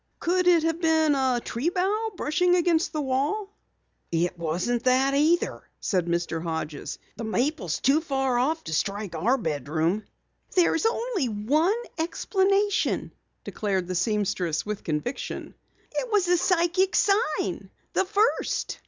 "Could 0.19 0.47
it 0.47 0.63
have 0.63 0.81
been 0.81 1.13
a 1.13 1.39
tree 1.45 1.69
bough 1.69 2.09
brushing 2.17 2.55
against 2.55 2.91
the 2.91 3.03
wall?" 3.03 3.55
"It 4.11 4.35
wasn't 4.35 4.85
that," 4.85 5.13
said 5.79 6.07
Mr. 6.07 6.41
Hodges. 6.41 6.97
"The 7.17 7.23
maple 7.23 7.67
is 7.67 7.79
too 7.79 8.01
far 8.01 8.39
off 8.39 8.63
to 8.63 8.73
strike 8.73 9.13
our 9.13 9.37
bedroom." 9.37 10.03
"There's 10.55 10.87
only 10.87 11.29
one 11.29 11.77
explanation," 11.99 13.11
declared 13.43 13.85
the 13.85 13.93
seamstress 13.93 14.65
with 14.65 14.83
conviction. 14.83 15.53
"It 15.91 16.11
was 16.11 16.27
a 16.27 16.37
psychic 16.39 16.95
sign 16.95 17.69
the 17.93 18.05
first." 18.05 18.79